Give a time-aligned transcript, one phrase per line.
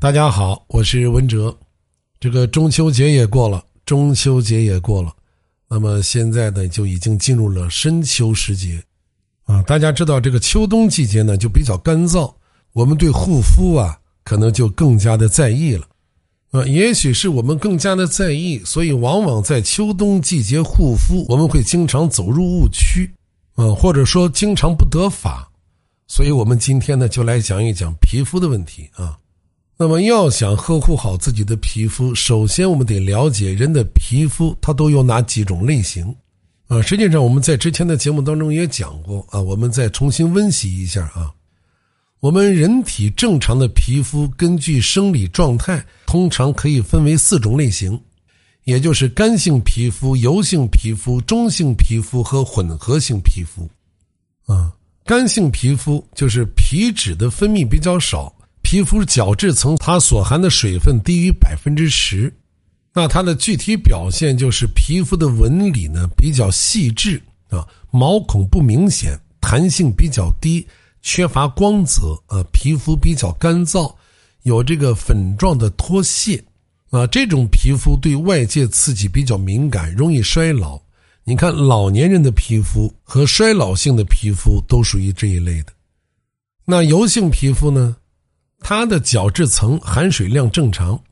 [0.00, 1.54] 大家好，我是文哲。
[2.18, 5.14] 这个中秋节也过了，中秋节也过了，
[5.68, 8.82] 那么现在呢，就已经进入了深秋时节
[9.44, 9.60] 啊。
[9.64, 12.32] 大家知道，这个秋冬季节呢，就比较干燥，
[12.72, 15.86] 我们对护肤啊，可能就更加的在意了
[16.52, 16.64] 啊。
[16.64, 23.10] 也许是我们更加的在意，所以往往在秋冬季节护肤，我们会经常走入误区
[23.54, 25.46] 啊，或者说经常不得法。
[26.08, 29.18] 所以我们今天呢，就来讲一讲皮肤的问题啊。
[29.82, 36.14] 那么，要想呵护好自己的皮肤，首先我们得了解人的皮肤它都有哪几种类型，
[36.66, 41.32] 啊，实际上我们在之前的节目当中也讲过啊，我们再重新温习一下啊。
[42.20, 47.98] 我们人体正常的皮肤根据生理状态，通常可以分为四种类型，
[48.64, 53.66] 也就是干性皮肤、油性皮肤、中性皮肤和混合性皮肤。
[54.44, 54.70] 啊，
[55.06, 58.30] 干性皮肤就是皮脂的分泌比较少。
[58.70, 62.32] 皮肤角质层它所含的水分低于百分之十，
[62.94, 70.64] 那它的具体表现就是皮肤的纹理呢比较细致啊，毛孔不明显，弹性比较低，
[71.02, 73.92] 缺乏光泽啊，皮肤比较干燥，
[74.44, 76.40] 有这个粉状的脱屑
[76.90, 80.80] 啊，这种皮肤对外界刺激比较敏感，容易衰老。
[81.24, 85.72] 你看老年人的皮肤和衰老性的皮肤都属于这一类的。
[86.64, 87.96] 那油性皮肤呢？
[88.60, 91.02] 它的角质层含水量正常，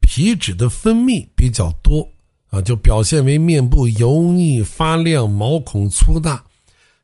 [0.00, 2.08] 皮脂的分泌比较多
[2.48, 6.42] 啊，就表现为面部油腻、发亮、毛孔粗大。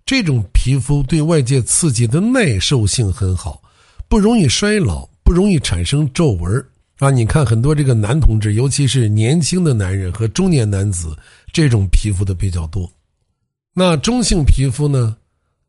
[0.06, 3.62] 这种皮肤对外界刺激的耐受性很好，
[4.08, 6.64] 不容易衰老，不容易产生皱纹
[6.98, 7.10] 啊。
[7.10, 11.16] 你看很多这个男同志，尤其是年轻的男人和中年男子，
[11.52, 12.90] 这种皮肤的比较多。
[13.74, 15.16] 那中性皮肤呢？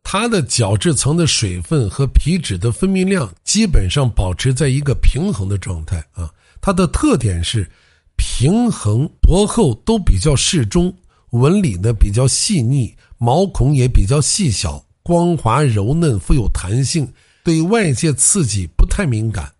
[0.03, 6.29] 它的角质层的水分和皮脂的分泌量基本上保持在一个平衡的状态啊。
[6.61, 7.67] 它的特点是
[8.15, 10.93] 平衡、薄厚都比较适中，
[11.31, 17.11] 纹理呢比较细腻，毛孔也比较细小，光滑柔嫩，富有弹性，
[17.43, 19.51] 对外界刺激不太敏感。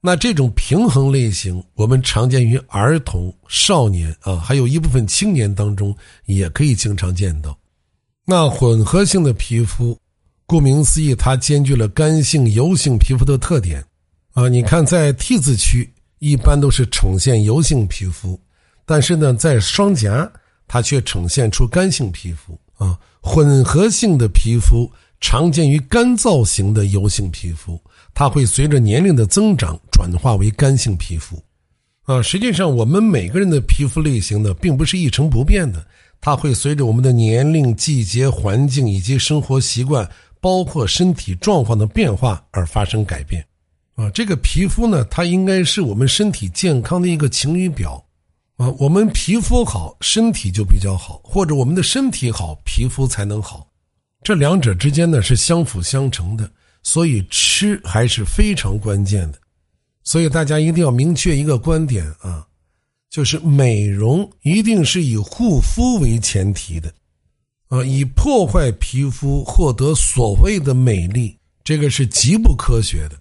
[0.00, 5.92] 那这种平衡类型，我们常见于儿童、少年啊，还有一部分青年当中
[6.26, 7.58] 也可以经常见到。
[8.28, 9.96] 那混合性的皮肤，
[10.46, 13.84] 顾名思义，它兼具了干性、油性皮肤的特点，
[14.32, 15.88] 啊，你看在 T 字区
[16.18, 18.36] 一般都是呈现油性皮肤，
[18.84, 20.28] 但是呢，在双颊
[20.66, 22.98] 它却呈现出干性皮肤啊。
[23.20, 27.80] 混合性的皮肤常见于干燥型的油性皮肤，
[28.12, 31.40] 它会随着年龄的增长转化为干性皮肤，
[32.02, 35.86] 啊，实际上我们每个人的皮肤类型呢，并不是一成不变的。
[36.20, 40.08] 它会随着我们的年龄、季节、环境以及生活习惯，
[40.40, 43.46] 包括身体状况的变化而发生改变，
[43.94, 48.04] 啊，这个皮肤呢，它应该是我们身体健康的一个晴雨表，
[48.56, 53.66] 啊，我们皮肤好，身体就比较好，或者我们的身体好，皮肤才能好，
[54.22, 56.50] 这两者之间呢是相辅相成的，
[56.82, 59.38] 所以吃还是非常关键的，
[60.02, 62.46] 所以大家一定要明确一个观点啊。
[63.16, 66.92] 就是美容一定是以护肤为前提的，
[67.68, 71.34] 啊，以破坏皮肤获得所谓的美丽，
[71.64, 73.18] 这个是极不科学的。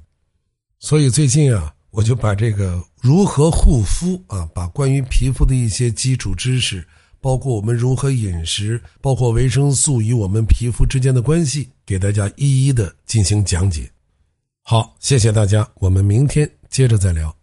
[0.79, 6.85] 所以最近啊，我就把这个如何护肤啊，把关于皮肤的一些基础知识，
[7.21, 13.89] 包括我们如何饮食，包括维生素与我们皮肤之间的关系，给大家一一的进行讲解。
[14.61, 17.33] 好，谢谢大家，我们明天接着再聊。